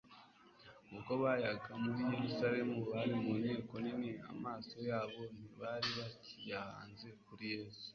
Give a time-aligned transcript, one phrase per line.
[0.93, 7.87] Ubwo bayaga muri Yerusalemu, bari mu nteko nini, amaso yabo ntibari bakiyahanze kuri Yesu.